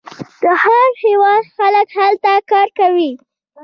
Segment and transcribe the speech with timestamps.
[0.43, 3.11] د هر هیواد خلک هلته کار کوي.